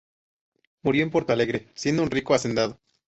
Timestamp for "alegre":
1.31-1.67